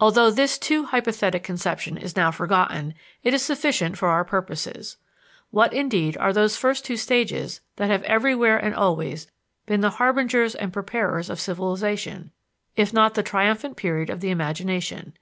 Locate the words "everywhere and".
8.02-8.74